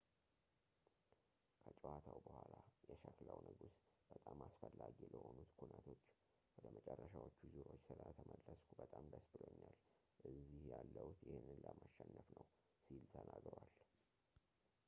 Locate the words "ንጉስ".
3.47-3.75